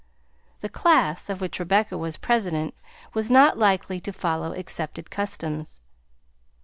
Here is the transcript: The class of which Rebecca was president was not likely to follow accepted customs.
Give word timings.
The 0.61 0.67
class 0.67 1.29
of 1.29 1.41
which 1.41 1.59
Rebecca 1.59 1.95
was 1.95 2.17
president 2.17 2.73
was 3.13 3.29
not 3.29 3.59
likely 3.59 3.99
to 4.01 4.11
follow 4.11 4.51
accepted 4.51 5.11
customs. 5.11 5.79